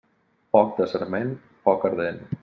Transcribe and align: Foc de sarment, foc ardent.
Foc 0.55 0.71
de 0.79 0.87
sarment, 0.93 1.29
foc 1.67 1.85
ardent. 1.91 2.19